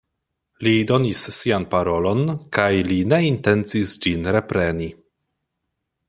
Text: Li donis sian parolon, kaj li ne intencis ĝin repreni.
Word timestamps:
Li 0.67 0.71
donis 0.91 1.19
sian 1.39 1.67
parolon, 1.73 2.23
kaj 2.59 2.71
li 2.89 2.97
ne 3.13 3.19
intencis 3.29 3.93
ĝin 4.07 4.25
repreni. 4.37 4.89